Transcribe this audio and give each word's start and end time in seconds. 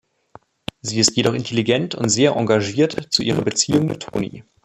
Sie 0.81 0.99
ist 0.99 1.15
jedoch 1.15 1.35
intelligent 1.35 1.93
und 1.93 2.09
sehr 2.09 2.35
engagiert 2.35 2.97
zu 3.13 3.21
ihrer 3.21 3.43
Beziehung 3.43 3.85
mit 3.85 3.99
Tony. 4.01 4.43